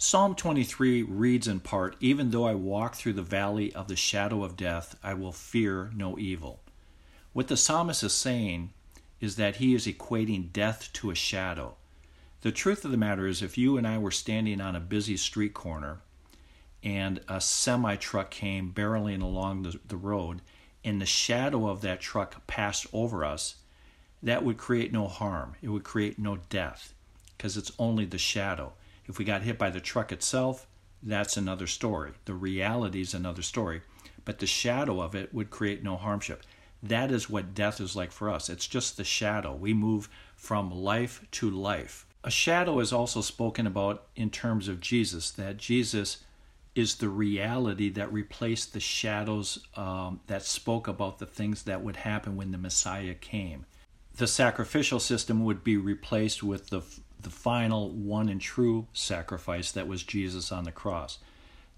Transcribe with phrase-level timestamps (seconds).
[0.00, 4.44] Psalm 23 reads in part Even though I walk through the valley of the shadow
[4.44, 6.60] of death, I will fear no evil.
[7.32, 8.70] What the psalmist is saying
[9.20, 11.74] is that he is equating death to a shadow.
[12.42, 15.16] The truth of the matter is, if you and I were standing on a busy
[15.16, 15.98] street corner
[16.84, 20.42] and a semi truck came barreling along the, the road
[20.84, 23.56] and the shadow of that truck passed over us,
[24.22, 25.56] that would create no harm.
[25.60, 26.94] It would create no death
[27.36, 28.74] because it's only the shadow.
[29.08, 30.66] If we got hit by the truck itself,
[31.02, 32.12] that's another story.
[32.26, 33.82] The reality is another story.
[34.24, 36.42] But the shadow of it would create no harmship.
[36.82, 38.48] That is what death is like for us.
[38.48, 39.54] It's just the shadow.
[39.54, 42.06] We move from life to life.
[42.22, 46.24] A shadow is also spoken about in terms of Jesus, that Jesus
[46.74, 51.96] is the reality that replaced the shadows um, that spoke about the things that would
[51.96, 53.64] happen when the Messiah came.
[54.16, 56.82] The sacrificial system would be replaced with the
[57.20, 61.18] the final one and true sacrifice that was Jesus on the cross.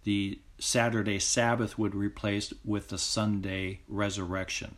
[0.05, 4.77] The Saturday Sabbath would replaced with the Sunday resurrection.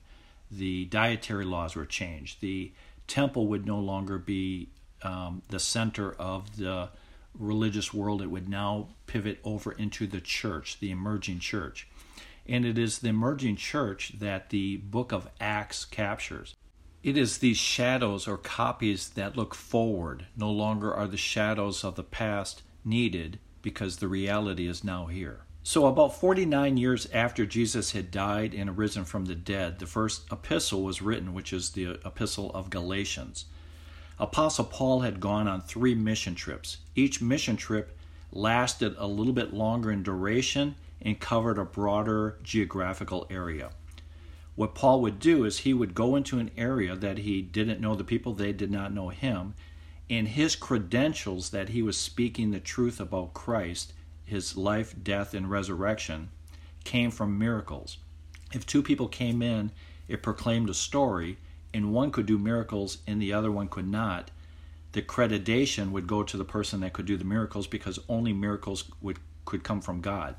[0.51, 2.41] The dietary laws were changed.
[2.41, 2.73] The
[3.06, 4.69] temple would no longer be
[5.03, 6.91] um, the center of the
[7.39, 8.23] religious world.
[8.23, 11.89] It would now pivot over into the church, the emerging church.
[12.47, 16.55] And it is the emerging church that the book of Acts captures.
[17.03, 20.27] It is these shadows or copies that look forward.
[20.36, 25.41] No longer are the shadows of the past needed because the reality is now here.
[25.64, 30.30] So, about 49 years after Jesus had died and arisen from the dead, the first
[30.30, 33.47] epistle was written, which is the epistle of Galatians.
[34.20, 36.78] Apostle Paul had gone on three mission trips.
[36.95, 37.98] Each mission trip
[38.30, 43.70] lasted a little bit longer in duration and covered a broader geographical area
[44.55, 47.95] what Paul would do is he would go into an area that he didn't know
[47.95, 49.55] the people, they did not know him,
[50.11, 53.92] and his credentials that he was speaking the truth about Christ,
[54.25, 56.30] his life, death, and resurrection,
[56.84, 57.97] came from miracles.
[58.53, 59.70] If two people came in,
[60.08, 61.39] it proclaimed a story,
[61.73, 64.30] and one could do miracles and the other one could not.
[64.92, 68.84] The accreditation would go to the person that could do the miracles because only miracles
[69.01, 70.36] would could come from God.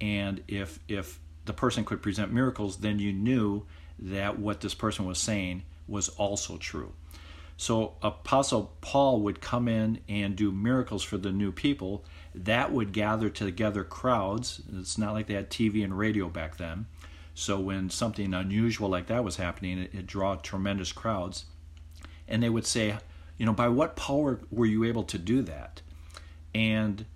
[0.00, 3.64] And if if the person could present miracles, then you knew
[3.98, 6.92] that what this person was saying was also true.
[7.56, 12.04] So Apostle Paul would come in and do miracles for the new people.
[12.34, 14.62] That would gather together crowds.
[14.72, 16.86] It's not like they had TV and radio back then.
[17.34, 21.46] So when something unusual like that was happening, it, it draw tremendous crowds.
[22.26, 22.96] And they would say,
[23.36, 25.82] you know, by what power were you able to do that?
[26.54, 27.06] And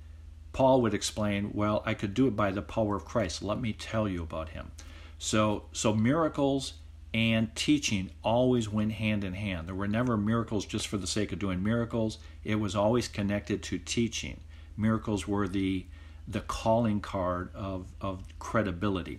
[0.56, 3.43] Paul would explain, well, I could do it by the power of Christ.
[3.43, 4.71] Let me tell you about him.
[5.19, 6.72] So, so miracles
[7.12, 9.69] and teaching always went hand in hand.
[9.69, 12.17] There were never miracles just for the sake of doing miracles.
[12.43, 14.41] It was always connected to teaching.
[14.78, 15.84] Miracles were the
[16.27, 19.19] the calling card of, of credibility.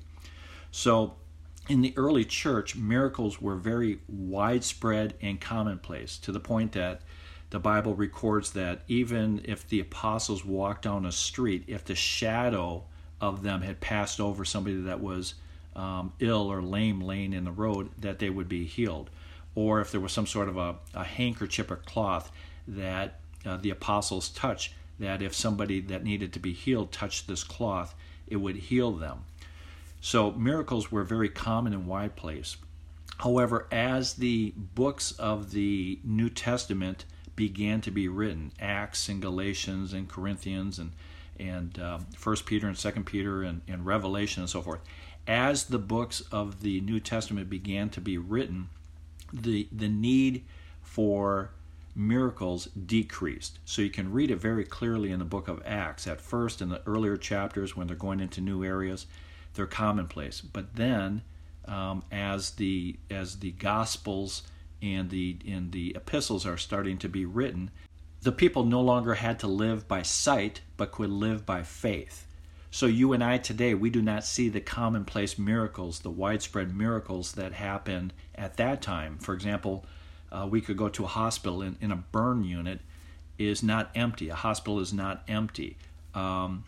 [0.72, 1.18] So
[1.69, 7.02] in the early church, miracles were very widespread and commonplace to the point that
[7.50, 12.84] the Bible records that even if the apostles walked down a street, if the shadow
[13.22, 15.35] of them had passed over somebody that was
[15.75, 19.09] um, ill or lame laying in the road, that they would be healed.
[19.56, 22.31] Or if there was some sort of a, a handkerchief or cloth
[22.68, 27.44] that uh, the apostles touched, that if somebody that needed to be healed touched this
[27.44, 27.96] cloth,
[28.28, 29.24] it would heal them.
[30.02, 32.57] So miracles were very common in wide place.
[33.18, 37.06] However, as the books of the New Testament
[37.38, 40.92] began to be written acts and galatians and corinthians and
[41.40, 44.81] and um, first peter and second peter and, and revelation and so forth.
[45.25, 48.68] As the books of the new testament began to be written
[49.31, 50.44] the the need
[50.81, 51.52] for
[51.96, 53.59] miracles decreased.
[53.66, 56.06] So you can read it very clearly in the book of acts.
[56.08, 59.06] At first in the earlier chapters when they're going into new areas
[59.54, 60.42] they're commonplace.
[60.42, 61.22] But then
[61.66, 64.44] um, as the as the gospels
[64.81, 67.71] and the and the epistles are starting to be written,
[68.21, 72.25] the people no longer had to live by sight but could live by faith.
[72.69, 77.31] So you and I today, we do not see the commonplace miracles, the widespread miracles
[77.33, 79.18] that happened at that time.
[79.19, 79.85] For example,
[80.31, 82.81] uh, we could go to a hospital in, in a burn unit
[83.38, 84.30] is not empty.
[84.30, 85.77] A hospital is not empty.
[86.13, 86.65] Um,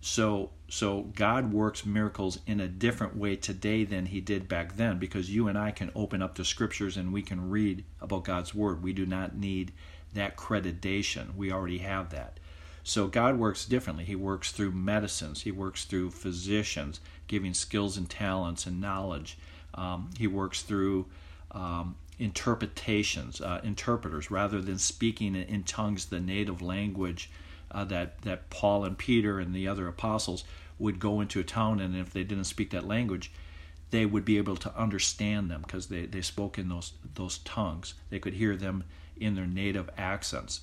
[0.00, 4.98] so so God works miracles in a different way today than he did back then
[4.98, 8.54] because you and I can open up the scriptures and we can read about God's
[8.54, 8.82] word.
[8.82, 9.72] We do not need
[10.14, 11.36] that accreditation.
[11.36, 12.40] We already have that.
[12.82, 14.04] So God works differently.
[14.04, 15.42] He works through medicines.
[15.42, 19.38] He works through physicians, giving skills and talents and knowledge.
[19.74, 21.06] Um, he works through
[21.50, 27.30] um, interpretations, uh, interpreters, rather than speaking in tongues, the native language
[27.70, 30.44] uh, that that Paul and Peter and the other apostles
[30.78, 33.32] would go into a town, and if they didn't speak that language,
[33.90, 37.94] they would be able to understand them because they, they spoke in those those tongues.
[38.10, 38.84] They could hear them
[39.16, 40.60] in their native accents.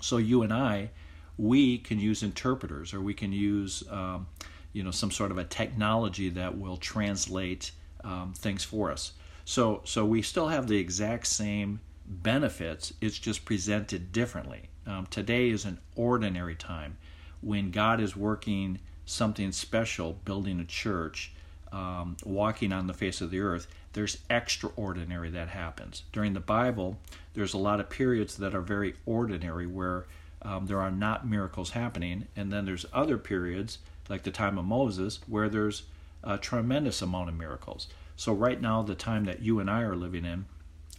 [0.00, 0.90] So you and I,
[1.36, 4.26] we can use interpreters, or we can use um,
[4.72, 7.72] you know some sort of a technology that will translate
[8.04, 9.12] um, things for us.
[9.44, 12.92] So so we still have the exact same benefits.
[13.00, 14.68] It's just presented differently.
[14.86, 16.96] Um, today is an ordinary time
[17.40, 21.32] when God is working something special, building a church,
[21.70, 23.66] um, walking on the face of the earth.
[23.92, 26.04] There's extraordinary that happens.
[26.12, 26.98] During the Bible,
[27.34, 30.06] there's a lot of periods that are very ordinary where
[30.42, 34.64] um, there are not miracles happening, and then there's other periods, like the time of
[34.64, 35.84] Moses, where there's
[36.24, 37.88] a tremendous amount of miracles.
[38.16, 40.46] So, right now, the time that you and I are living in,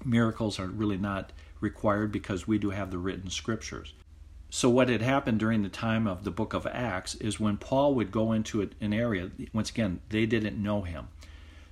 [0.06, 3.94] miracles are really not required because we do have the written scriptures.
[4.50, 7.96] So, what had happened during the time of the book of Acts is when Paul
[7.96, 11.08] would go into an area, once again, they didn't know him.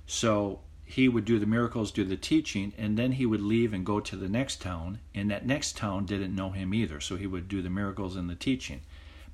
[0.06, 3.86] So, he would do the miracles, do the teaching, and then he would leave and
[3.86, 7.00] go to the next town, and that next town didn't know him either.
[7.00, 8.80] So, he would do the miracles and the teaching.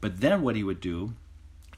[0.02, 1.14] But then, what he would do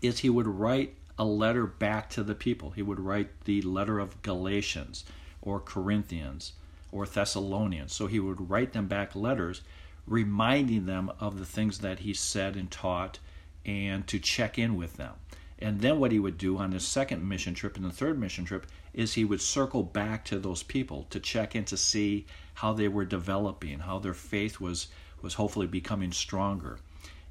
[0.03, 2.71] is he would write a letter back to the people.
[2.71, 5.05] He would write the letter of Galatians
[5.41, 6.55] or Corinthians
[6.93, 7.93] or Thessalonians.
[7.93, 9.63] So he would write them back letters
[10.07, 13.19] reminding them of the things that he said and taught
[13.65, 15.15] and to check in with them.
[15.59, 18.45] And then what he would do on his second mission trip and the third mission
[18.45, 22.73] trip is he would circle back to those people to check in to see how
[22.73, 24.89] they were developing, how their faith was
[25.23, 26.79] was hopefully becoming stronger.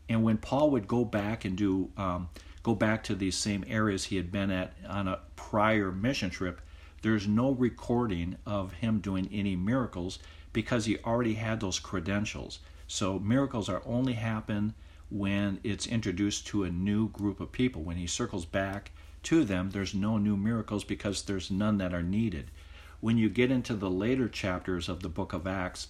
[0.07, 2.29] And when Paul would go back and do um,
[2.61, 6.61] go back to these same areas he had been at on a prior mission trip,
[7.01, 10.19] there's no recording of him doing any miracles
[10.51, 12.59] because he already had those credentials.
[12.87, 14.73] So miracles are only happen
[15.09, 17.83] when it's introduced to a new group of people.
[17.83, 18.91] When he circles back
[19.23, 22.51] to them, there's no new miracles because there's none that are needed.
[22.99, 25.87] When you get into the later chapters of the book of Acts,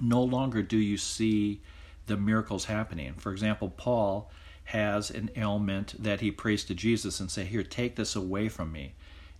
[0.00, 1.60] no longer do you see
[2.06, 3.14] the miracles happening.
[3.14, 4.30] For example, Paul
[4.64, 8.72] has an ailment that he prays to Jesus and say, "Here, take this away from
[8.72, 8.94] me."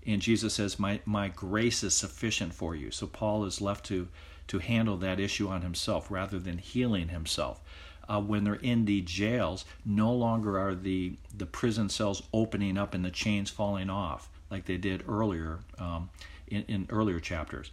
[0.06, 4.08] And Jesus says, "My my grace is sufficient for you." So Paul is left to
[4.48, 7.60] to handle that issue on himself rather than healing himself.
[8.08, 12.94] Uh, when they're in the jails, no longer are the the prison cells opening up
[12.94, 16.10] and the chains falling off like they did earlier um,
[16.46, 17.70] in, in earlier chapters.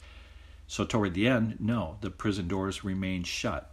[0.66, 3.72] So toward the end, no, the prison doors remain shut.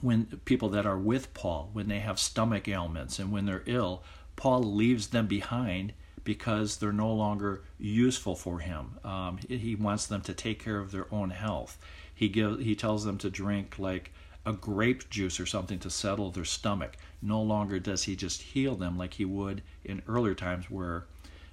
[0.00, 4.02] When people that are with Paul, when they have stomach ailments and when they're ill,
[4.36, 5.92] Paul leaves them behind
[6.28, 8.98] because they're no longer useful for him.
[9.02, 11.78] Um, he wants them to take care of their own health.
[12.14, 14.12] He he tells them to drink like
[14.44, 16.98] a grape juice or something to settle their stomach.
[17.22, 21.06] No longer does he just heal them like he would in earlier times where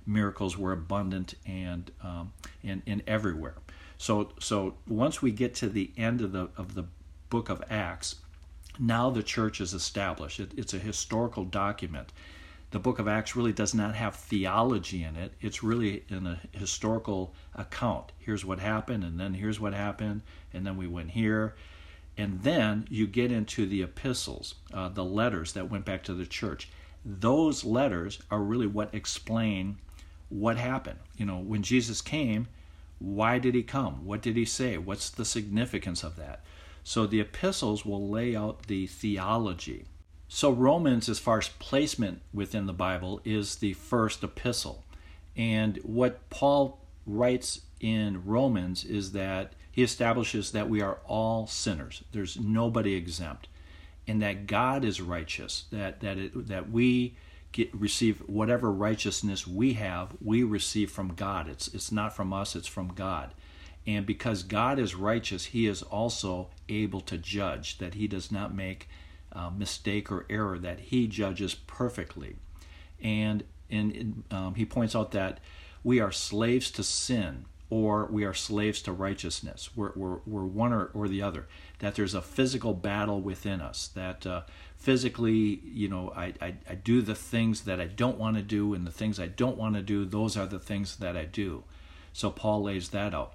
[0.05, 3.55] miracles were abundant and um, and, and everywhere.
[3.97, 6.83] So so once we get to the end of the of the
[7.29, 8.15] book of Acts,
[8.77, 10.41] now the church is established.
[10.41, 12.11] It, it's a historical document
[12.75, 15.31] the book of Acts really does not have theology in it.
[15.39, 18.11] It's really in a historical account.
[18.19, 20.23] Here's what happened, and then here's what happened,
[20.53, 21.55] and then we went here.
[22.17, 26.25] And then you get into the epistles, uh, the letters that went back to the
[26.25, 26.67] church.
[27.05, 29.77] Those letters are really what explain
[30.27, 30.99] what happened.
[31.15, 32.49] You know, when Jesus came,
[32.99, 34.03] why did he come?
[34.05, 34.77] What did he say?
[34.77, 36.43] What's the significance of that?
[36.83, 39.85] So the epistles will lay out the theology
[40.27, 44.83] so, Romans, as far as placement within the Bible, is the first epistle.
[45.35, 52.03] And what Paul writes in Romans is that he establishes that we are all sinners.
[52.11, 53.47] There's nobody exempt.
[54.07, 57.15] And that God is righteous, that, that, it, that we
[57.51, 61.47] get, receive whatever righteousness we have, we receive from God.
[61.47, 63.33] It's, it's not from us, it's from God.
[63.87, 68.55] And because God is righteous, he is also able to judge, that he does not
[68.55, 68.87] make
[69.35, 72.37] uh, mistake or error that he judges perfectly.
[73.01, 75.39] And, and um, he points out that
[75.83, 79.69] we are slaves to sin or we are slaves to righteousness.
[79.75, 81.47] We're, we're, we're one or, or the other.
[81.79, 83.89] That there's a physical battle within us.
[83.89, 84.41] That uh,
[84.77, 88.73] physically, you know, I, I, I do the things that I don't want to do,
[88.73, 91.63] and the things I don't want to do, those are the things that I do.
[92.13, 93.33] So Paul lays that out.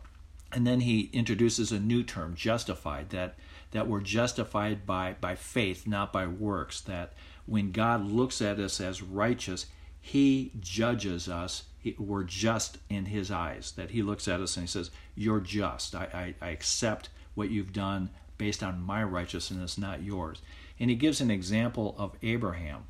[0.52, 3.34] And then he introduces a new term, justified, that
[3.72, 7.12] that we're justified by, by faith, not by works, that
[7.46, 9.66] when God looks at us as righteous,
[10.00, 11.64] he judges us.
[11.98, 13.72] We're just in his eyes.
[13.72, 15.94] That he looks at us and he says, You're just.
[15.94, 20.42] I, I, I accept what you've done based on my righteousness, not yours.
[20.78, 22.84] And he gives an example of Abraham.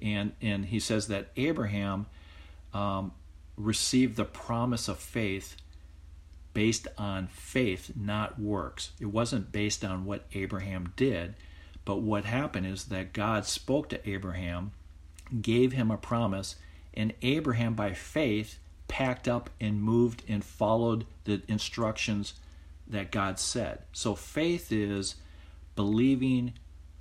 [0.00, 2.06] And, and he says that Abraham
[2.72, 3.12] um,
[3.56, 5.56] received the promise of faith
[6.54, 8.92] based on faith, not works.
[9.00, 11.34] It wasn't based on what Abraham did,
[11.84, 14.72] but what happened is that God spoke to Abraham,
[15.42, 16.56] gave him a promise,
[16.94, 18.58] and Abraham, by faith,
[18.88, 22.34] packed up and moved and followed the instructions
[22.86, 23.80] that God said.
[23.92, 25.16] So faith is
[25.74, 26.52] believing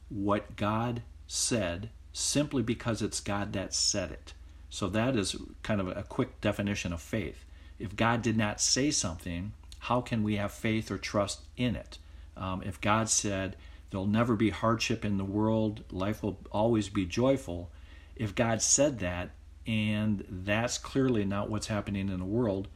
[0.10, 4.34] what God said simply because it's God that said it.
[4.70, 7.46] So that is kind of a quick definition of faith.
[7.80, 11.98] If God did not say something, how can we have faith or trust in it?
[12.38, 13.56] Um, if God said
[13.90, 17.70] there'll never be hardship in the world, life will always be joyful,
[18.16, 19.32] if God said that,
[19.66, 22.68] and that's clearly not what's happening in the world,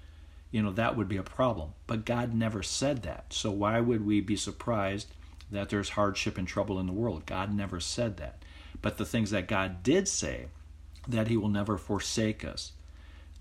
[0.51, 1.73] you know, that would be a problem.
[1.85, 3.33] But God never said that.
[3.33, 5.13] So why would we be surprised
[5.51, 7.25] that there's hardship and trouble in the world?
[7.25, 8.43] God never said that.
[8.81, 10.47] But the things that God did say,
[11.07, 12.73] that He will never forsake us,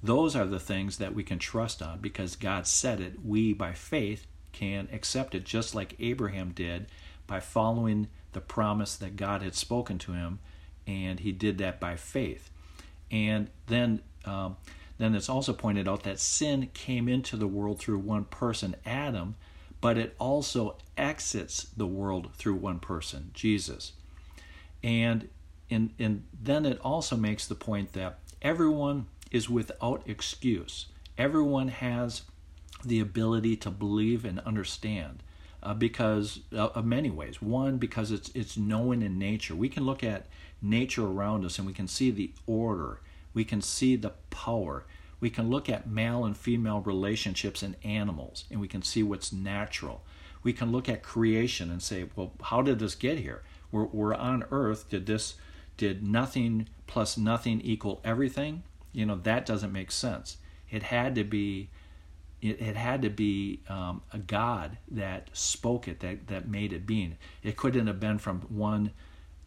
[0.07, 3.25] those are the things that we can trust on because God said it.
[3.25, 6.87] We, by faith, can accept it just like Abraham did
[7.27, 10.39] by following the promise that God had spoken to him,
[10.87, 12.51] and he did that by faith.
[13.11, 14.57] And then, um,
[14.99, 19.37] then it's also pointed out that sin came into the world through one person, Adam,
[19.81, 23.93] but it also exits the world through one person, Jesus.
[24.83, 25.29] And
[25.71, 30.87] and and then it also makes the point that everyone is without excuse.
[31.19, 32.23] Everyone has
[32.85, 35.23] the ability to believe and understand
[35.63, 37.43] uh, because uh, of many ways.
[37.43, 39.55] One, because it's it's known in nature.
[39.55, 40.27] We can look at
[40.63, 43.01] nature around us and we can see the order.
[43.35, 44.85] We can see the power.
[45.19, 49.33] We can look at male and female relationships in animals and we can see what's
[49.33, 50.03] natural.
[50.43, 53.43] We can look at creation and say, well, how did this get here?
[53.73, 54.89] We're, we're on earth.
[54.89, 55.35] Did this,
[55.77, 58.63] did nothing plus nothing equal everything?
[58.97, 60.39] You know, that doesn't make sense.
[60.71, 61.69] It had to be
[62.41, 66.87] it, it had to be um, a God that spoke it, that, that made it
[66.87, 67.19] being.
[67.43, 68.93] It couldn't have been from one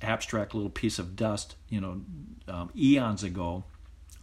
[0.04, 2.02] abstract little piece of dust, you know,
[2.48, 3.64] um, eons ago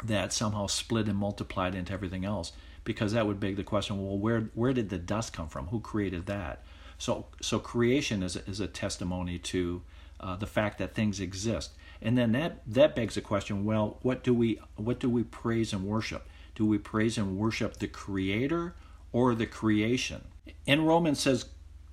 [0.04, 2.52] that somehow split and multiplied into everything else.
[2.84, 5.66] Because that would beg the question: Well, where where did the dust come from?
[5.68, 6.62] Who created that?
[6.98, 9.82] So so creation is a, is a testimony to
[10.20, 11.72] uh, the fact that things exist.
[12.02, 15.72] And then that that begs the question: Well, what do we what do we praise
[15.72, 16.28] and worship?
[16.54, 18.74] Do we praise and worship the Creator
[19.12, 20.22] or the creation?
[20.66, 21.46] And Romans says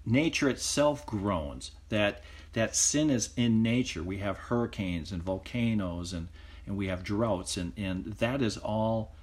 [0.06, 2.22] nature itself groans, that,
[2.54, 4.04] that sin is in nature.
[4.04, 6.28] We have hurricanes and volcanoes and,
[6.66, 9.14] and we have droughts, and, and that is all,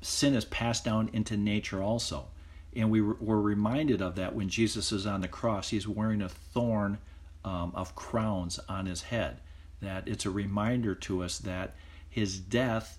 [0.00, 2.26] sin is passed down into nature also.
[2.74, 5.70] And we were reminded of that when Jesus is on the cross.
[5.70, 6.98] He's wearing a thorn
[7.44, 9.38] um, of crowns on his head.
[9.80, 11.74] That it's a reminder to us that
[12.08, 12.98] his death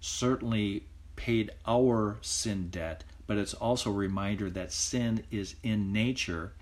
[0.00, 0.84] certainly
[1.16, 6.52] paid our sin debt, but it's also a reminder that sin is in nature.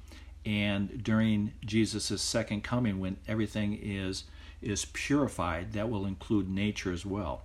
[0.45, 4.25] And during Jesus' second coming, when everything is
[4.63, 7.43] is purified, that will include nature as well.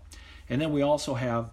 [0.49, 1.51] And then we also have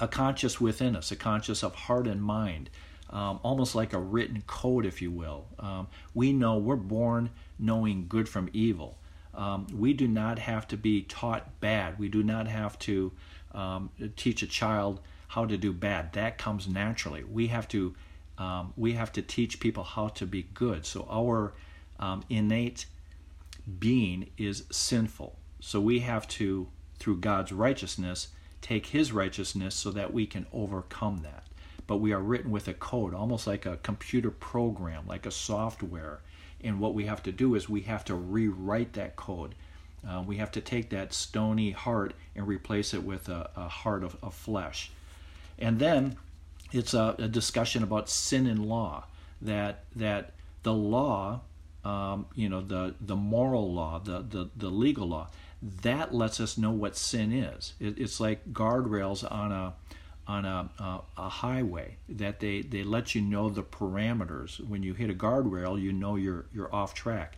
[0.00, 2.70] a conscious within us, a conscious of heart and mind,
[3.10, 5.46] um, almost like a written code, if you will.
[5.58, 8.98] Um, we know we're born knowing good from evil.
[9.36, 11.98] Um, we do not have to be taught bad.
[11.98, 13.12] We do not have to
[13.52, 16.12] um, teach a child how to do bad.
[16.12, 17.24] That comes naturally.
[17.24, 17.94] We have to
[18.38, 20.86] um, we have to teach people how to be good.
[20.86, 21.54] So our
[22.00, 22.86] um, innate
[23.78, 25.38] being is sinful.
[25.60, 28.28] So we have to, through God's righteousness,
[28.60, 31.44] take His righteousness so that we can overcome that.
[31.86, 36.20] But we are written with a code, almost like a computer program, like a software.
[36.64, 39.54] And what we have to do is we have to rewrite that code
[40.08, 44.04] uh, we have to take that stony heart and replace it with a, a heart
[44.04, 44.90] of, of, flesh.
[45.58, 46.16] And then
[46.72, 49.04] it's a, a, discussion about sin and law.
[49.40, 51.40] That that the law,
[51.84, 55.28] um, you know, the the moral law, the, the the legal law,
[55.62, 57.74] that lets us know what sin is.
[57.80, 59.74] It, it's like guardrails on a
[60.26, 64.58] on a, a, a, highway that they, they let you know the parameters.
[64.66, 67.36] When you hit a guardrail, you know you're you're off track.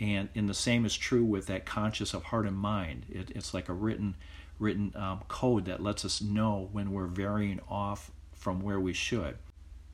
[0.00, 3.06] And and the same is true with that conscious of heart and mind.
[3.08, 4.16] It, it's like a written
[4.58, 9.36] written um, code that lets us know when we're varying off from where we should.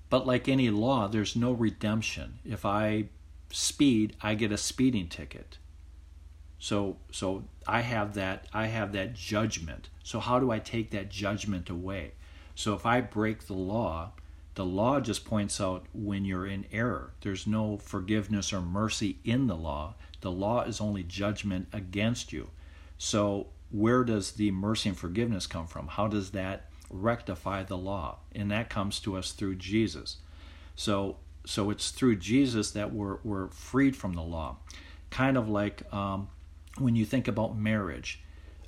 [0.09, 2.39] But like any law there's no redemption.
[2.45, 3.07] If i
[3.51, 5.59] speed i get a speeding ticket.
[6.59, 9.91] So so i have that i have that judgment.
[10.03, 12.13] So how do i take that judgment away
[12.55, 14.13] so if i break the law
[14.55, 17.13] The law just points out when you're in error.
[17.23, 19.95] There's no forgiveness or mercy in the law.
[20.21, 22.51] The law is only judgment against you.
[22.99, 25.89] So, where does the mercy and forgiveness come from?
[25.89, 28.19] How does that rectify the law?
[28.35, 30.19] And that comes to us through Jesus.
[30.77, 31.17] So,
[31.47, 34.57] so it's through Jesus that we're, we're freed from the law.
[35.09, 36.29] Kind of like um,
[36.77, 38.23] when you think about marriage.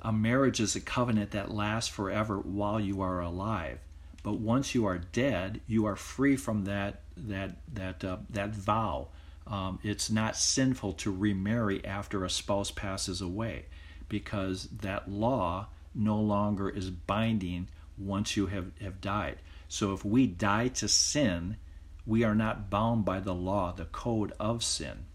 [0.05, 3.79] A marriage is a covenant that lasts forever while you are alive.
[4.21, 9.07] But once you are dead, you are free from that that that uh, that vow.
[9.47, 13.65] Um, it's not sinful to remarry after a spouse passes away,
[14.07, 19.37] because that law no longer is binding once you have, have died.
[19.69, 21.57] So if we die to sin,
[22.05, 25.05] we are not bound by the law, the code of sin.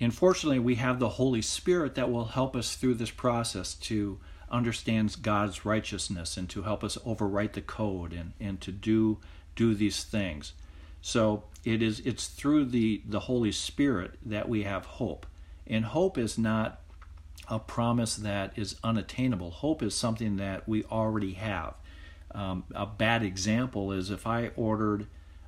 [0.00, 4.18] Unfortunately, we have the Holy Spirit that will help us through this process to
[4.50, 9.18] understand God's righteousness and to help us overwrite the code and, and to do
[9.56, 10.52] do these things.
[11.02, 15.26] So it is it's through the, the Holy Spirit that we have hope.
[15.66, 16.80] And hope is not
[17.48, 19.50] a promise that is unattainable.
[19.50, 21.74] Hope is something that we already have.
[22.34, 25.06] Um, a bad example is if I ordered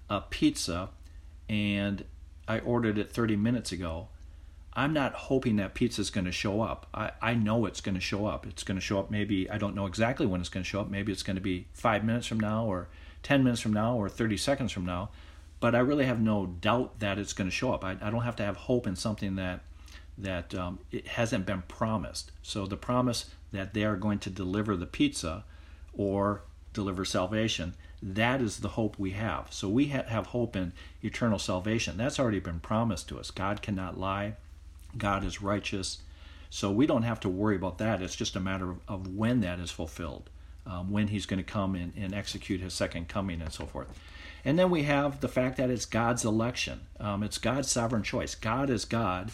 [0.08, 0.88] a pizza
[1.48, 2.04] and
[2.48, 4.08] I ordered it 30 minutes ago,
[4.72, 6.86] I'm not hoping that pizza is going to show up.
[6.94, 8.46] I, I know it's going to show up.
[8.46, 10.80] It's going to show up maybe, I don't know exactly when it's going to show
[10.80, 10.88] up.
[10.88, 12.88] Maybe it's going to be five minutes from now, or
[13.24, 15.10] 10 minutes from now, or 30 seconds from now.
[15.58, 17.84] But I really have no doubt that it's going to show up.
[17.84, 19.60] I, I don't have to have hope in something that
[20.16, 22.30] that um, it hasn't been promised.
[22.42, 25.44] So the promise that they are going to deliver the pizza
[25.94, 26.42] or
[26.74, 29.48] deliver salvation, that is the hope we have.
[29.50, 30.72] So we ha- have hope in
[31.02, 31.96] eternal salvation.
[31.96, 33.30] That's already been promised to us.
[33.30, 34.34] God cannot lie.
[34.96, 35.98] God is righteous.
[36.50, 38.02] So we don't have to worry about that.
[38.02, 40.28] It's just a matter of, of when that is fulfilled,
[40.66, 43.88] um, when He's going to come and, and, execute His second coming and so forth.
[44.44, 48.34] And then we have the fact that it's God's election, um, it's God's sovereign choice.
[48.34, 49.30] God is God,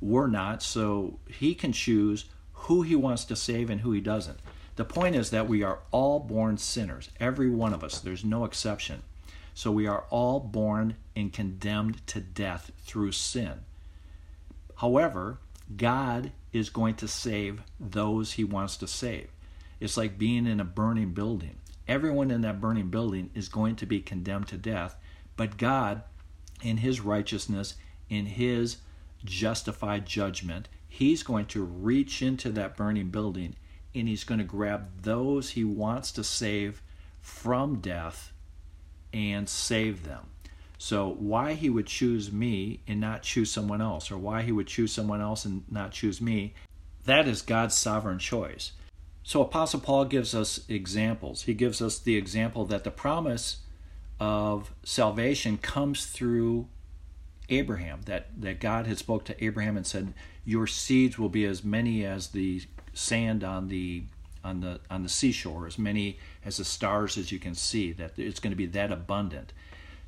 [0.00, 4.40] we're not, so He can choose who He wants to save and who He doesn't.
[4.76, 8.44] The point is that we are all born sinners, every one of us, there's no
[8.44, 9.02] exception.
[9.54, 13.62] So we are all born and condemned to death through sin.
[14.78, 15.38] However,
[15.76, 19.28] God is going to save those he wants to save.
[19.80, 21.56] It's like being in a burning building.
[21.88, 24.96] Everyone in that burning building is going to be condemned to death,
[25.36, 26.02] but God,
[26.62, 27.74] in his righteousness,
[28.08, 28.76] in his
[29.24, 33.56] justified judgment, he's going to reach into that burning building
[33.96, 36.82] and he's going to grab those he wants to save
[37.20, 38.32] from death
[39.12, 40.26] and save them.
[40.80, 44.68] So, why he would choose me and not choose someone else, or why he would
[44.68, 46.54] choose someone else and not choose me,
[47.04, 48.72] that is God's sovereign choice.
[49.24, 51.42] So, Apostle Paul gives us examples.
[51.42, 53.58] He gives us the example that the promise
[54.20, 56.68] of salvation comes through
[57.48, 60.14] Abraham, that, that God had spoke to Abraham and said,
[60.44, 62.62] Your seeds will be as many as the
[62.94, 64.04] sand on the
[64.44, 68.12] on the on the seashore, as many as the stars as you can see, that
[68.16, 69.52] it's going to be that abundant.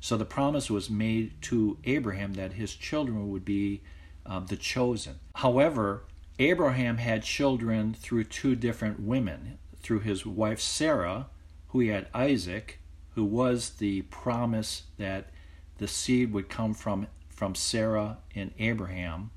[0.01, 3.83] So the promise was made to Abraham that his children would be
[4.25, 5.19] um, the chosen.
[5.35, 6.05] However,
[6.39, 11.27] Abraham had children through two different women through his wife Sarah,
[11.67, 12.79] who he had Isaac,
[13.13, 15.29] who was the promise that
[15.77, 19.29] the seed would come from, from Sarah and Abraham.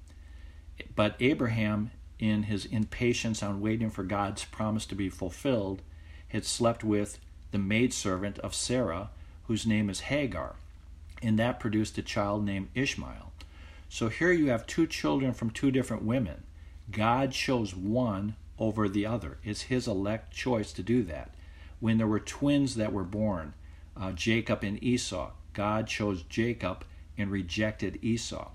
[0.96, 5.82] But Abraham, in his impatience on waiting for God's promise to be fulfilled,
[6.28, 7.18] had slept with
[7.50, 9.10] the maidservant of Sarah
[9.46, 10.56] whose name is Hagar,
[11.22, 13.32] and that produced a child named Ishmael.
[13.88, 16.42] So here you have two children from two different women.
[16.90, 19.38] God chose one over the other.
[19.44, 21.34] It's his elect choice to do that.
[21.80, 23.54] When there were twins that were born,
[23.96, 26.84] uh, Jacob and Esau, God chose Jacob
[27.16, 28.50] and rejected Esau.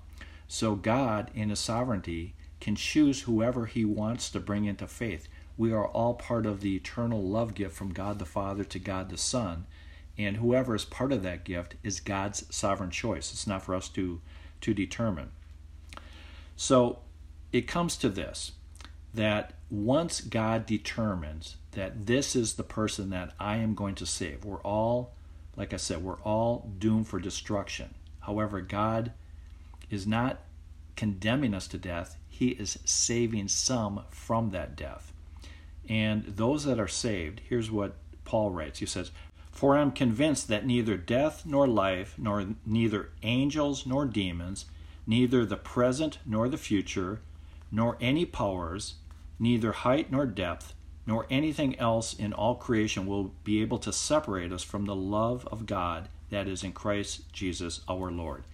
[0.48, 5.28] So God, in his sovereignty, can choose whoever he wants to bring into faith.
[5.56, 9.08] We are all part of the eternal love gift from God the Father to God
[9.08, 9.66] the Son
[10.24, 13.32] and whoever is part of that gift is God's sovereign choice.
[13.32, 14.20] It's not for us to
[14.60, 15.30] to determine.
[16.56, 16.98] So
[17.52, 18.52] it comes to this
[19.14, 24.44] that once God determines that this is the person that I am going to save,
[24.44, 25.14] we're all,
[25.56, 27.94] like I said, we're all doomed for destruction.
[28.20, 29.12] However, God
[29.88, 30.40] is not
[30.96, 35.12] condemning us to death, He is saving some from that death.
[35.88, 39.10] And those that are saved, here's what Paul writes He says,
[39.60, 44.64] for I am convinced that neither death nor life, nor neither angels nor demons,
[45.06, 47.20] neither the present nor the future,
[47.70, 48.94] nor any powers,
[49.38, 50.72] neither height nor depth,
[51.06, 55.46] nor anything else in all creation will be able to separate us from the love
[55.52, 58.44] of God that is in Christ Jesus our Lord.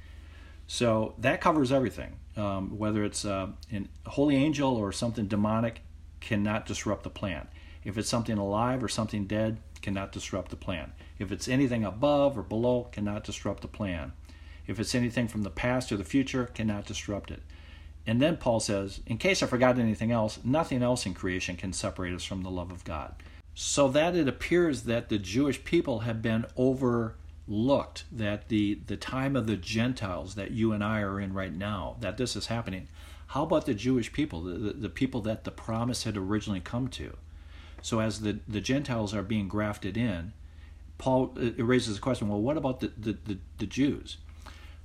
[0.67, 2.17] So that covers everything.
[2.37, 5.83] Um, whether it's uh, a holy angel or something demonic,
[6.19, 7.47] cannot disrupt the plan.
[7.85, 10.91] If it's something alive or something dead, cannot disrupt the plan.
[11.17, 14.15] If it's anything above or below, cannot disrupt the plan.
[14.67, 17.41] If it's anything from the past or the future, cannot disrupt it.
[18.05, 21.73] And then Paul says, in case I forgot anything else, nothing else in creation can
[21.73, 23.15] separate us from the love of God.
[23.55, 29.37] So that it appears that the Jewish people have been overlooked, that the, the time
[29.37, 32.89] of the Gentiles that you and I are in right now, that this is happening.
[33.29, 36.89] How about the Jewish people, the, the, the people that the promise had originally come
[36.89, 37.17] to?
[37.87, 40.33] So as the, the Gentiles are being grafted in,
[40.99, 44.17] Paul it raises the question, well, what about the, the, the, the Jews?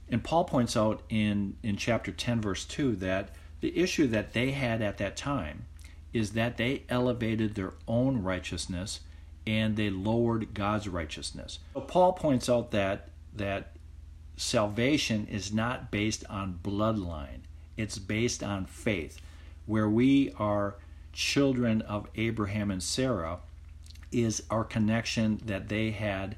[0.07, 4.51] And Paul points out in, in chapter 10, verse 2, that the issue that they
[4.51, 5.65] had at that time
[6.13, 8.99] is that they elevated their own righteousness
[9.47, 11.57] and they lowered God's righteousness.
[11.73, 13.77] So Paul points out that that
[14.37, 17.45] salvation is not based on bloodline.
[17.77, 19.19] It's based on faith.
[19.65, 20.75] Where we are
[21.13, 23.39] children of Abraham and Sarah
[24.11, 26.35] is our connection that they had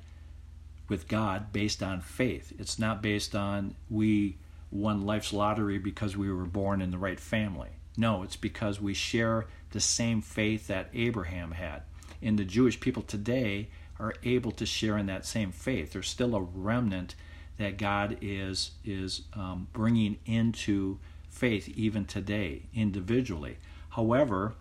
[0.87, 2.53] with God based on faith.
[2.59, 4.37] It's not based on we
[4.71, 7.69] won life's lottery because we were born in the right family.
[7.95, 11.83] No, it's because we share the same faith that Abraham had.
[12.21, 15.93] And the Jewish people today are able to share in that same faith.
[15.93, 17.15] There's still a remnant
[17.57, 20.97] that God is is um, bringing into
[21.29, 23.57] faith even today individually.
[23.89, 24.55] However,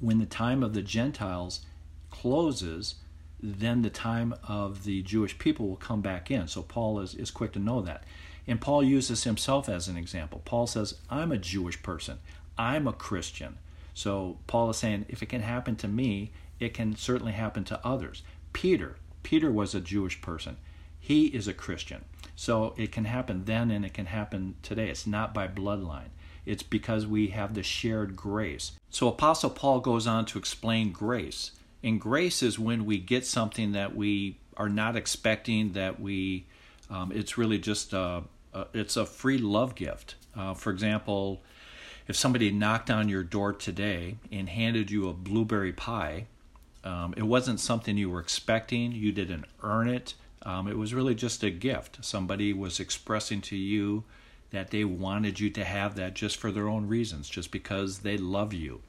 [0.00, 1.60] when the time of the Gentiles
[2.10, 2.96] closes,
[3.40, 6.48] then the time of the Jewish people will come back in.
[6.48, 8.04] So Paul is, is quick to know that.
[8.46, 10.42] And Paul uses himself as an example.
[10.44, 12.18] Paul says, I'm a Jewish person,
[12.58, 13.58] I'm a Christian.
[13.94, 17.86] So Paul is saying, if it can happen to me, it can certainly happen to
[17.86, 18.22] others.
[18.52, 20.56] Peter, Peter was a Jewish person.
[20.98, 22.04] He is a Christian.
[22.36, 24.88] So it can happen then and it can happen today.
[24.88, 26.10] It's not by bloodline.
[26.46, 28.72] It's because we have the shared grace.
[28.90, 31.52] So Apostle Paul goes on to explain grace.
[31.82, 36.46] And grace is when we get something that we are not expecting, that we,
[36.90, 40.14] um, it's really just a, a, it's a free love gift.
[40.36, 41.42] Uh, for example,
[42.06, 46.26] if somebody knocked on your door today and handed you a blueberry pie,
[46.84, 50.14] um, it wasn't something you were expecting, you didn't earn it.
[50.42, 52.04] Um, it was really just a gift.
[52.04, 54.04] Somebody was expressing to you
[54.54, 58.16] that they wanted you to have that just for their own reasons, just because they
[58.16, 58.82] love you.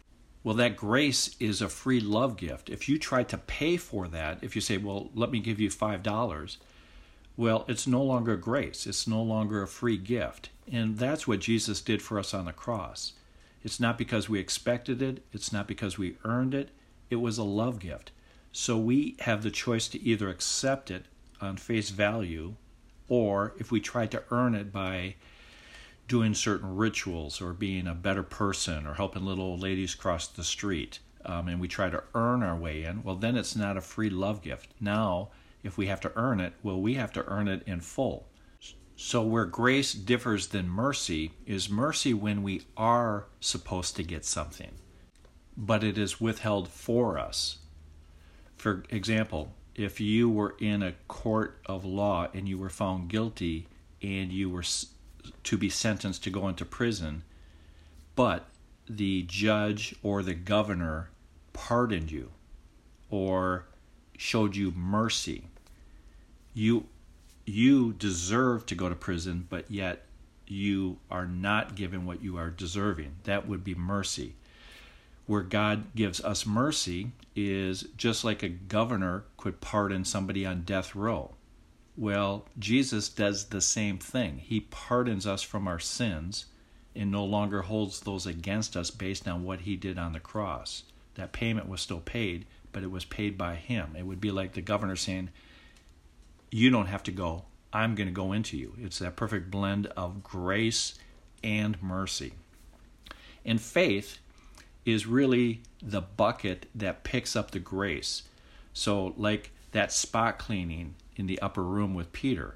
[0.44, 2.70] Well, that grace is a free love gift.
[2.70, 5.70] If you try to pay for that, if you say, well, let me give you
[5.70, 6.58] $5,
[7.36, 8.86] well, it's no longer grace.
[8.86, 10.50] It's no longer a free gift.
[10.72, 13.14] And that's what Jesus did for us on the cross.
[13.64, 16.70] It's not because we expected it, it's not because we earned it,
[17.10, 18.12] it was a love gift.
[18.52, 21.06] So we have the choice to either accept it
[21.42, 22.54] on face value,
[23.10, 25.16] or if we try to earn it by
[26.08, 30.44] doing certain rituals or being a better person or helping little old ladies cross the
[30.44, 33.82] street um, and we try to earn our way in, well, then it's not a
[33.82, 34.70] free love gift.
[34.80, 35.30] Now,
[35.64, 38.28] if we have to earn it, well, we have to earn it in full.
[38.96, 44.72] So, where grace differs than mercy is mercy when we are supposed to get something,
[45.58, 47.58] but it is withheld for us.
[48.56, 53.68] For example, if you were in a court of law and you were found guilty
[54.02, 54.64] and you were
[55.44, 57.24] to be sentenced to go into prison,
[58.16, 58.48] but
[58.88, 61.10] the judge or the governor
[61.54, 62.32] pardoned you
[63.10, 63.66] or
[64.18, 65.48] showed you mercy.
[66.54, 66.88] You
[67.46, 70.06] you deserve to go to prison, but yet
[70.48, 73.16] you are not given what you are deserving.
[73.24, 74.36] That would be mercy.
[75.28, 80.96] Where God gives us mercy is just like a governor could pardon somebody on death
[80.96, 81.35] row.
[81.98, 84.40] Well, Jesus does the same thing.
[84.40, 86.46] He pardons us from our sins
[86.96, 90.84] and no longer holds those against us based on what he did on the cross.
[91.16, 93.96] That payment was still paid, but it was paid by him.
[93.98, 95.30] It would be like the governor saying,
[96.52, 97.46] You don't have to go.
[97.72, 98.76] I'm going to go into you.
[98.82, 100.96] It's that perfect blend of grace
[101.44, 102.34] and mercy.
[103.46, 104.20] And faith
[104.86, 108.24] is really the bucket that picks up the grace.
[108.74, 112.56] So, like that spot cleaning in the upper room with Peter.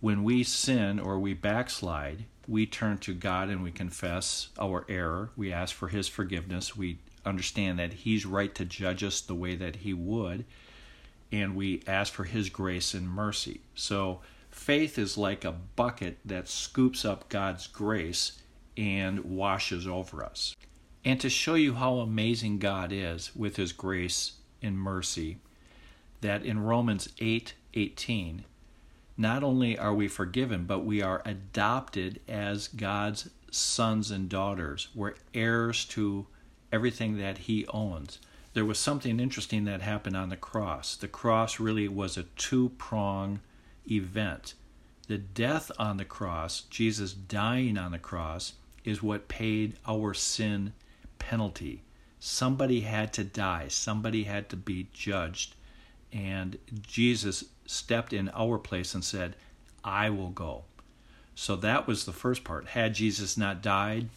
[0.00, 5.30] When we sin or we backslide, we turn to God and we confess our error.
[5.36, 6.76] We ask for His forgiveness.
[6.76, 10.44] We understand that He's right to judge us the way that He would.
[11.32, 13.62] And we ask for His grace and mercy.
[13.74, 18.40] So faith is like a bucket that scoops up God's grace
[18.76, 20.54] and washes over us.
[21.04, 25.38] And to show you how amazing God is with His grace and mercy,
[26.20, 28.44] that in Romans 8 18,
[29.16, 34.88] not only are we forgiven, but we are adopted as God's sons and daughters.
[34.94, 36.26] We're heirs to
[36.72, 38.18] everything that He owns.
[38.54, 40.96] There was something interesting that happened on the cross.
[40.96, 43.40] The cross really was a two prong
[43.90, 44.54] event.
[45.08, 50.72] The death on the cross, Jesus dying on the cross, is what paid our sin
[51.18, 51.82] penalty.
[52.18, 55.54] Somebody had to die, somebody had to be judged.
[56.16, 59.36] And Jesus stepped in our place and said,
[59.84, 60.64] I will go.
[61.34, 62.68] So that was the first part.
[62.68, 64.08] Had Jesus not died,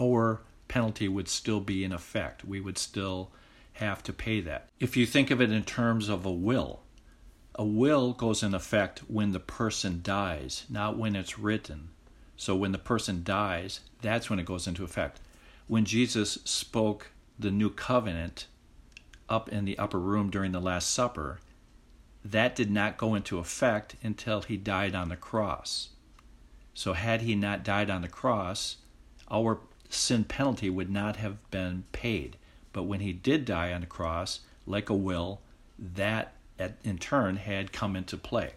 [0.00, 2.44] our penalty would still be in effect.
[2.44, 3.32] We would still
[3.72, 4.68] have to pay that.
[4.78, 6.82] If you think of it in terms of a will,
[7.56, 11.88] a will goes in effect when the person dies, not when it's written.
[12.36, 15.18] So when the person dies, that's when it goes into effect.
[15.66, 18.46] When Jesus spoke the new covenant
[19.28, 21.40] up in the upper room during the Last Supper,
[22.24, 25.90] that did not go into effect until he died on the cross.
[26.74, 28.76] So, had he not died on the cross,
[29.30, 32.36] our sin penalty would not have been paid.
[32.72, 35.40] But when he did die on the cross, like a will,
[35.78, 36.34] that
[36.84, 38.52] in turn had come into play.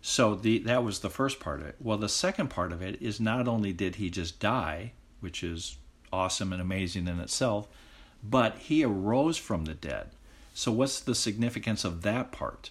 [0.00, 1.76] So the, that was the first part of it.
[1.80, 5.78] Well, the second part of it is not only did he just die, which is
[6.12, 7.68] awesome and amazing in itself,
[8.28, 10.10] but he arose from the dead.
[10.54, 12.70] So, what's the significance of that part?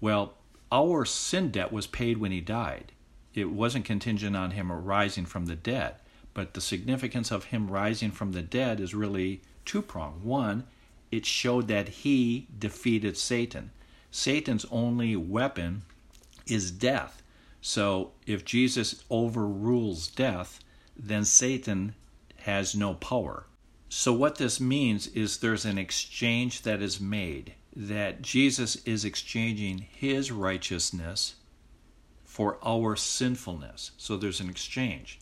[0.00, 0.34] Well,
[0.70, 2.92] our sin debt was paid when he died
[3.34, 5.96] it wasn't contingent on him rising from the dead.
[6.34, 10.22] But the significance of him rising from the dead is really two pronged.
[10.22, 10.64] One,
[11.10, 13.70] it showed that he defeated Satan.
[14.10, 15.82] Satan's only weapon
[16.46, 17.22] is death.
[17.60, 20.60] So if Jesus overrules death,
[20.96, 21.94] then Satan
[22.38, 23.46] has no power.
[23.94, 29.80] So, what this means is there's an exchange that is made, that Jesus is exchanging
[29.80, 31.34] his righteousness
[32.24, 33.90] for our sinfulness.
[33.98, 35.20] So there's an exchange.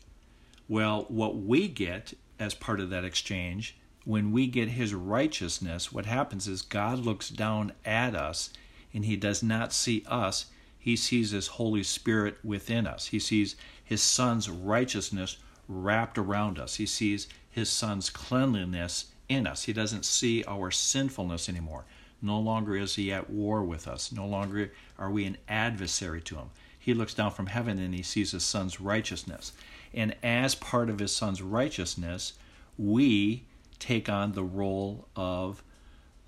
[0.69, 6.07] Well, what we get as part of that exchange, when we get his righteousness, what
[6.07, 8.51] happens is God looks down at us
[8.95, 10.47] and he does not see us.
[10.79, 13.07] He sees his Holy Spirit within us.
[13.07, 15.39] He sees his Son's righteousness
[15.71, 16.77] wrapped around us.
[16.77, 19.65] He sees his Son's cleanliness in us.
[19.65, 21.85] He doesn't see our sinfulness anymore.
[22.21, 24.13] No longer is he at war with us.
[24.13, 28.03] No longer are we an adversary to him he looks down from heaven and he
[28.03, 29.53] sees his son's righteousness.
[29.93, 32.33] And as part of his son's righteousness,
[32.79, 33.45] we
[33.79, 35.63] take on the role of,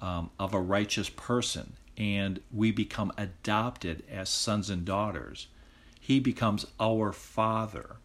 [0.01, 5.47] um, of a righteous person and we become adopted as sons and daughters.
[5.99, 7.97] He becomes our father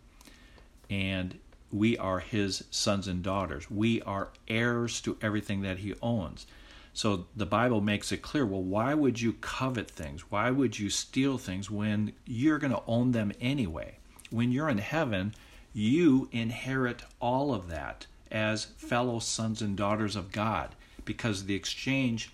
[0.89, 1.37] and
[1.71, 3.69] we are his sons and daughters.
[3.69, 6.47] We are heirs to everything that he owns.
[6.93, 10.31] So the Bible makes it clear well, why would you covet things?
[10.31, 13.97] Why would you steal things when you're going to own them anyway?
[14.31, 15.35] When you're in heaven,
[15.73, 22.31] you inherit all of that as fellow sons and daughters of God because the exchange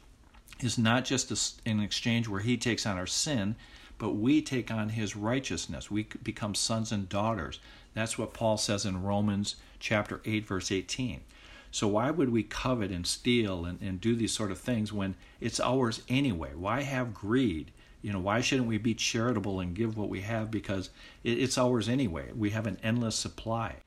[0.61, 3.55] is not just an exchange where He takes on our sin,
[3.97, 5.91] but we take on His righteousness.
[5.91, 7.59] We become sons and daughters.
[7.93, 11.21] That's what Paul says in Romans chapter 8, verse 18.
[11.71, 15.15] So why would we covet and steal and, and do these sort of things when
[15.41, 16.51] it's ours anyway?
[16.55, 17.71] Why have greed?
[18.03, 20.89] You know, why shouldn't we be charitable and give what we have because
[21.23, 22.31] it, it's ours anyway?
[22.35, 23.77] We have an endless supply.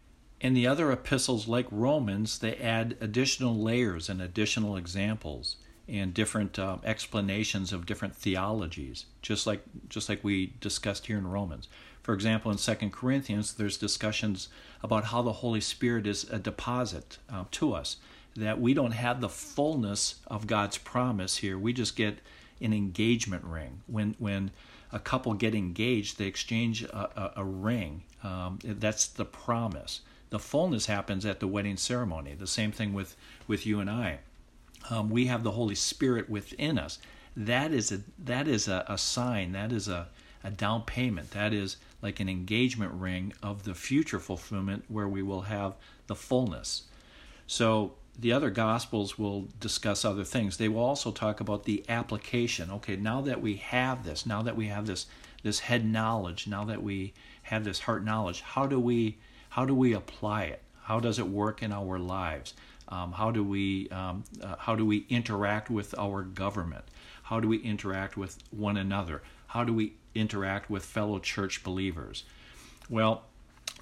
[0.41, 5.57] In the other epistles, like Romans, they add additional layers and additional examples
[5.89, 11.27] and different uh, explanations of different theologies, just like just like we discussed here in
[11.27, 11.69] Romans.
[12.07, 14.49] For example, in Second Corinthians, there's discussions
[14.81, 17.97] about how the Holy Spirit is a deposit uh, to us,
[18.37, 21.59] that we don't have the fullness of God's promise here.
[21.59, 22.21] We just get
[22.61, 23.83] an engagement ring.
[23.89, 24.53] When, when
[24.93, 28.05] a couple get engaged, they exchange a, a, a ring.
[28.23, 30.03] Um, that's the promise.
[30.31, 32.35] The fullness happens at the wedding ceremony.
[32.35, 33.17] The same thing with,
[33.49, 34.21] with you and I.
[34.91, 37.01] Um, we have the Holy Spirit within us.
[37.37, 39.53] That is a that is a, a sign.
[39.53, 40.09] That is a
[40.47, 41.33] a down payment.
[41.33, 45.75] That is like an engagement ring of the future fulfillment where we will have
[46.07, 46.85] the fullness.
[47.49, 50.57] So the other gospels will discuss other things.
[50.57, 52.71] They will also talk about the application.
[52.71, 55.07] Okay, now that we have this, now that we have this
[55.43, 59.19] this head knowledge, now that we have this heart knowledge, how do we
[59.51, 60.63] how do we apply it?
[60.83, 62.55] How does it work in our lives?
[62.89, 66.85] Um, how do we um, uh, how do we interact with our government?
[67.25, 69.23] How do we interact with one another?
[69.49, 72.25] How do we interact with fellow church believers?
[72.89, 73.25] Well,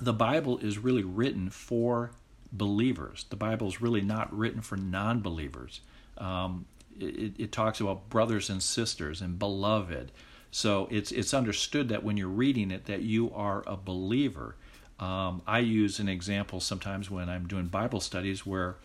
[0.00, 2.12] the Bible is really written for
[2.52, 3.26] believers.
[3.30, 5.80] The Bible is really not written for non believers.
[6.18, 6.66] Um,
[6.98, 10.12] it, it, talks about brothers and sisters and beloved.
[10.50, 14.56] So it's it's understood that when you're reading it that you are a believer.
[15.00, 18.76] Um, I use an example sometimes when I'm doing Bible studies where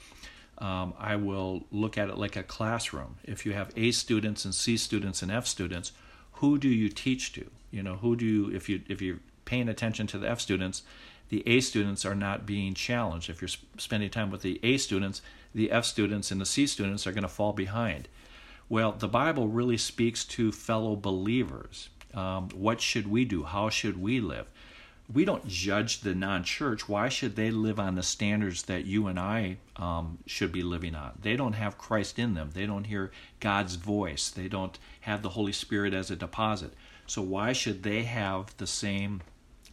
[0.58, 3.18] um, I will look at it like a classroom.
[3.24, 5.92] If you have A students and C students and F students,
[6.40, 7.50] who do you teach to?
[7.72, 10.84] You know, who do you if you if you're paying attention to the F students,
[11.30, 13.30] the A students are not being challenged.
[13.30, 15.22] If you're spending time with the A students,
[15.54, 18.08] the F students and the C students are going to fall behind.
[18.70, 21.90] Well, the Bible really speaks to fellow believers.
[22.14, 23.44] Um, what should we do?
[23.44, 24.48] How should we live?
[25.12, 26.88] We don't judge the non church.
[26.88, 30.94] Why should they live on the standards that you and I um, should be living
[30.94, 31.18] on?
[31.22, 32.52] They don't have Christ in them.
[32.54, 34.30] They don't hear God's voice.
[34.30, 36.74] They don't have the Holy Spirit as a deposit.
[37.08, 39.22] So, why should they have the same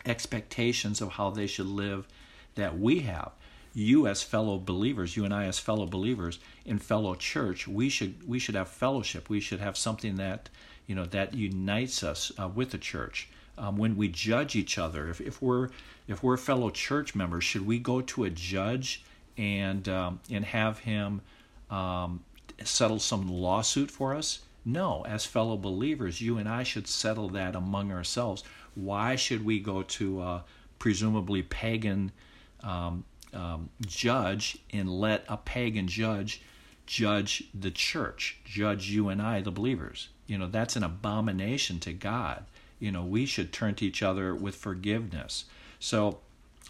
[0.06, 2.08] expectations of how they should live
[2.54, 3.32] that we have?
[3.76, 8.26] you as fellow believers, you and I as fellow believers in fellow church, we should
[8.26, 9.28] we should have fellowship.
[9.28, 10.48] We should have something that
[10.86, 13.28] you know that unites us uh, with the church.
[13.58, 15.70] Um, when we judge each other, if, if we're
[16.08, 19.02] if we're fellow church members, should we go to a judge
[19.38, 21.22] and um, and have him
[21.70, 22.22] um,
[22.64, 24.40] settle some lawsuit for us?
[24.64, 28.42] No, as fellow believers, you and I should settle that among ourselves.
[28.74, 30.44] Why should we go to a
[30.78, 32.12] presumably pagan
[32.62, 36.42] um, um, judge and let a pagan judge
[36.86, 40.08] judge the church, judge you and I, the believers.
[40.26, 42.44] You know, that's an abomination to God.
[42.78, 45.46] You know, we should turn to each other with forgiveness.
[45.78, 46.20] So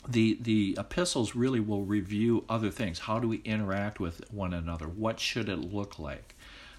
[0.09, 3.01] the the epistles really will review other things.
[3.01, 4.87] How do we interact with one another?
[4.87, 6.35] What should it look like?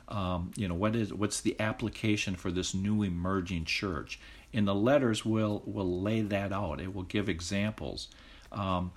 [0.08, 4.20] Um, you know, what is what's the application for this new emerging church?
[4.54, 6.80] And the letters will will lay that out.
[6.80, 8.08] It will give examples.
[8.52, 8.92] Um,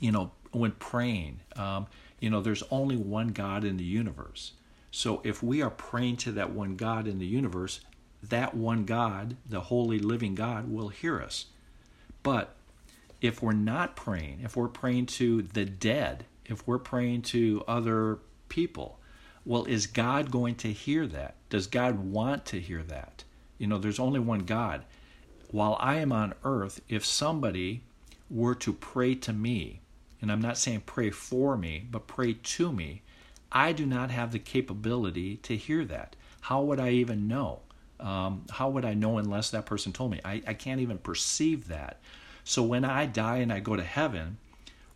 [0.00, 1.86] you know, when praying, um,
[2.20, 4.52] you know, there's only one God in the universe.
[4.90, 7.80] So if we are praying to that one God in the universe,
[8.30, 11.46] that one God, the holy living God, will hear us.
[12.22, 12.54] But
[13.20, 18.18] if we're not praying, if we're praying to the dead, if we're praying to other
[18.48, 18.98] people,
[19.46, 21.34] well, is God going to hear that?
[21.50, 23.24] Does God want to hear that?
[23.58, 24.84] You know, there's only one God.
[25.50, 27.82] While I am on earth, if somebody
[28.30, 29.80] were to pray to me,
[30.20, 33.02] and I'm not saying pray for me, but pray to me,
[33.52, 36.16] I do not have the capability to hear that.
[36.40, 37.60] How would I even know?
[38.04, 40.20] Um, how would I know unless that person told me?
[40.24, 41.98] I, I can't even perceive that.
[42.44, 44.36] So when I die and I go to heaven,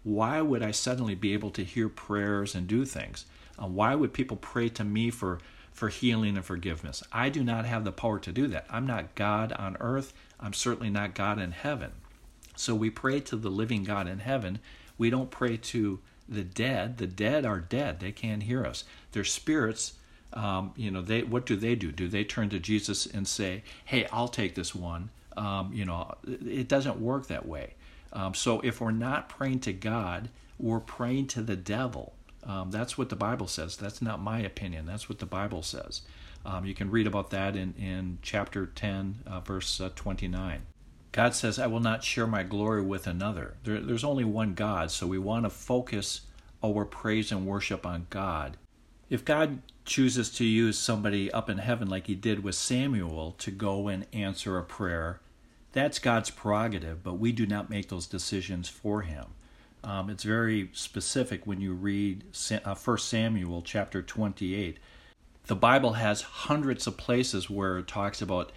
[0.05, 3.25] why would I suddenly be able to hear prayers and do things?
[3.61, 5.39] Uh, why would people pray to me for,
[5.73, 7.03] for healing and forgiveness?
[7.11, 8.67] I do not have the power to do that.
[8.71, 10.13] I'm not God on earth.
[10.39, 11.93] I'm certainly not God in heaven.
[12.55, 14.61] So we pray to the living God in heaven
[14.99, 16.99] we don't pray to the dead.
[16.99, 18.01] The dead are dead.
[18.01, 18.85] They can't hear us.
[19.13, 19.95] Their spirits,
[20.33, 21.93] um, you know, they what do they do?
[21.93, 25.11] Do they turn to Jesus and say, "Hey, I'll take this one"?
[25.37, 27.75] Um, you know, it doesn't work that way.
[28.13, 32.15] Um, so if we're not praying to God, we're praying to the devil.
[32.45, 33.77] Um, that's what the Bible says.
[33.77, 34.87] That's not my opinion.
[34.87, 36.03] That's what the Bible says.
[36.45, 40.63] Um, you can read about that in, in chapter 10, uh, verse uh, 29.
[41.13, 43.57] God says, I will not share my glory with another.
[43.65, 46.23] There, there's only one God, so we want to focus
[46.65, 48.57] our praise and worship on God.
[49.11, 53.51] If God chooses to use somebody up in heaven, like he did with Samuel, to
[53.51, 55.21] go and answer a prayer,
[55.73, 59.27] that's God's prerogative, but we do not make those decisions for him.
[59.83, 62.25] Um, it's very specific when you read
[62.65, 64.79] uh, 1 Samuel chapter 28.
[65.47, 68.53] The Bible has hundreds of places where it talks about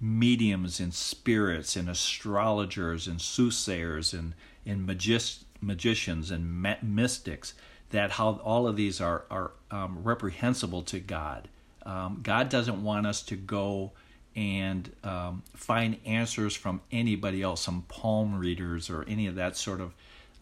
[0.00, 4.34] mediums and spirits and astrologers and soothsayers and,
[4.66, 7.54] and magis- magicians and mystics,
[7.90, 11.48] that how all of these are, are um, reprehensible to God.
[11.84, 13.92] Um, God doesn't want us to go
[14.34, 19.80] and um, find answers from anybody else, some palm readers or any of that sort
[19.80, 19.94] of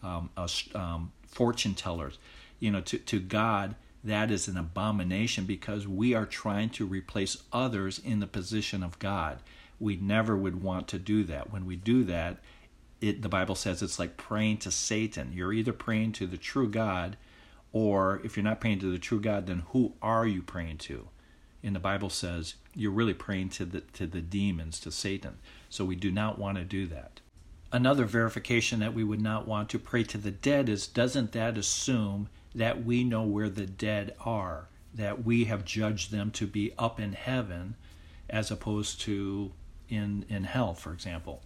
[0.03, 2.17] uh, fortune tellers.
[2.59, 7.43] You know, to, to God, that is an abomination because we are trying to replace
[7.51, 9.39] others in the position of God.
[9.79, 11.51] We never would want to do that.
[11.51, 12.37] When we do that,
[13.01, 15.31] it, the Bible says it's like praying to Satan.
[15.33, 17.17] You're either praying to the true God,
[17.75, 21.09] or if you're not praying to the true God, then who are you praying to?
[21.61, 25.39] And the Bible says you're really praying to the to the demons, to Satan.
[25.67, 27.19] So we do not want to do that.
[27.73, 31.57] Another verification that we would not want to pray to the dead is doesn't that
[31.57, 36.71] assume that we know where the dead are, that we have judged them to be
[36.77, 37.75] up in heaven
[38.29, 39.51] as opposed to
[39.89, 41.41] in in hell, for example.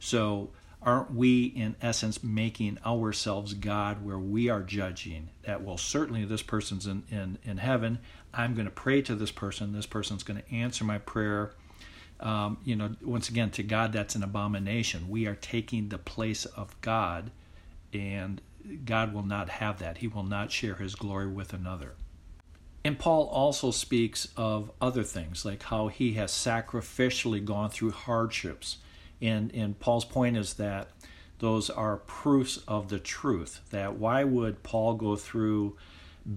[0.00, 0.50] So
[0.88, 6.42] aren't we in essence making ourselves God where we are judging that well certainly this
[6.42, 7.98] person's in, in, in heaven.
[8.32, 11.52] I'm going to pray to this person, this person's going to answer my prayer.
[12.20, 15.08] um, you know, once again, to God, that's an abomination.
[15.08, 17.30] We are taking the place of God,
[17.92, 18.40] and
[18.84, 19.98] God will not have that.
[19.98, 21.94] He will not share his glory with another.
[22.84, 28.78] And Paul also speaks of other things, like how he has sacrificially gone through hardships.
[29.20, 30.88] And, and Paul's point is that
[31.38, 33.60] those are proofs of the truth.
[33.70, 35.76] That why would Paul go through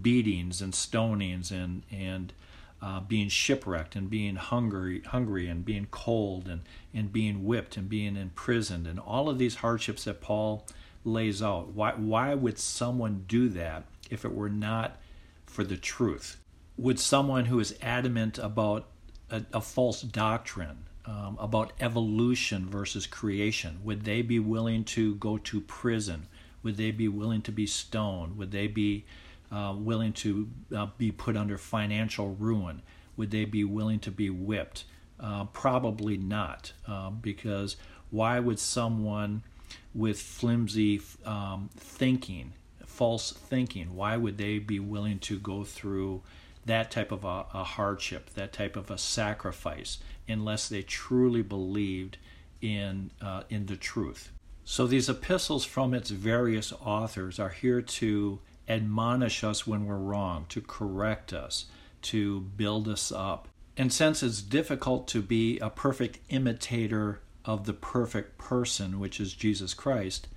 [0.02, 2.34] beatings and stonings and, and
[2.82, 6.62] uh, being shipwrecked and being hungry, hungry and being cold and,
[6.94, 10.66] and being whipped and being imprisoned and all of these hardships that Paul
[11.04, 11.70] lays out.
[11.70, 14.98] Why, why would someone do that if it were not
[15.46, 16.38] for the truth?
[16.78, 18.88] Would someone who is adamant about
[19.30, 25.38] a, a false doctrine, um, about evolution versus creation, would they be willing to go
[25.38, 26.28] to prison?
[26.64, 28.38] Would they be willing to be stoned?
[28.38, 29.06] Would they be
[29.52, 32.82] uh, willing to uh, be put under financial ruin?
[33.18, 34.86] Would they be willing to be whipped?
[35.20, 37.76] Uh, probably not, um, because
[38.10, 39.44] why would someone
[39.94, 42.54] with flimsy um, thinking,
[42.86, 46.22] false thinking, why would they be willing to go through
[46.66, 52.18] that type of a, a hardship, that type of a sacrifice, unless they truly believed
[52.62, 54.32] in uh, in the truth?
[54.64, 60.46] So these epistles from its various authors are here to admonish us when we're wrong,
[60.50, 61.66] to correct us,
[62.04, 63.48] to build us up.
[63.76, 69.34] And since it's difficult to be a perfect imitator of the perfect person, which is
[69.34, 70.28] Jesus Christ,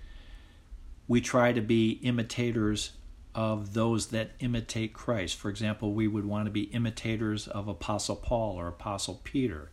[1.06, 2.92] we try to be imitators
[3.34, 5.36] of those that imitate Christ.
[5.36, 9.70] For example, we would want to be imitators of Apostle Paul or Apostle Peter.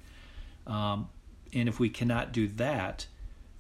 [0.68, 1.10] Um,
[1.54, 3.08] and if we cannot do that,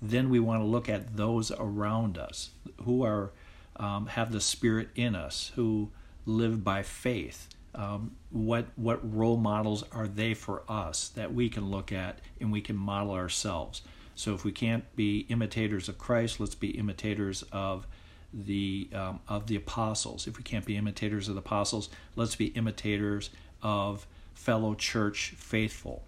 [0.02, 2.52] then we want to look at those around us
[2.84, 3.32] who are
[3.78, 5.92] um, have the Spirit in us, who
[6.26, 7.50] live by faith.
[7.74, 12.52] Um, what what role models are they for us that we can look at and
[12.52, 13.82] we can model ourselves?
[14.16, 17.88] So if we can't be imitators of Christ, let's be imitators of
[18.34, 20.28] the um, of the apostles.
[20.28, 23.30] If we can't be imitators of the apostles, let's be imitators
[23.62, 26.04] of fellow church faithful,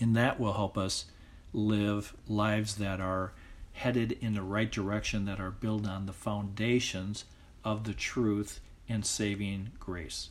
[0.00, 1.06] and that will help us
[1.52, 3.32] live lives that are
[3.72, 7.24] headed in the right direction that are built on the foundations
[7.64, 10.28] of the truth and saving grace.